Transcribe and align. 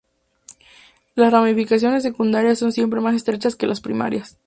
Las 1.13 1.31
ramificaciones 1.31 2.01
secundarias 2.01 2.57
son 2.57 2.71
siempre 2.71 3.01
más 3.01 3.13
estrechas 3.13 3.55
que 3.55 3.67
las 3.67 3.81
primarias. 3.81 4.35